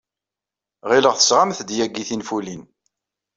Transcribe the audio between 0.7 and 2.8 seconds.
Ɣileɣ tesɣamt-d yagi tinfulin.